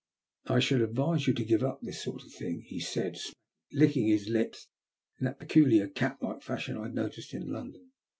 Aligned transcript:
"I 0.47 0.59
should 0.61 0.81
advise 0.81 1.27
you 1.27 1.33
to 1.35 1.45
give 1.45 1.61
up 1.61 1.79
this 1.83 2.01
sort 2.01 2.23
of 2.23 2.33
thing," 2.33 2.63
he 2.65 2.79
said, 2.79 3.19
licking 3.71 4.07
his 4.07 4.29
lips 4.29 4.65
in 5.19 5.25
that 5.25 5.37
peculiar 5.37 5.87
cat 5.87 6.17
like 6.21 6.41
fashion 6.41 6.75
I 6.75 6.85
had 6.85 6.95
noticed 6.95 7.35
in 7.35 7.45
London. 7.51 7.91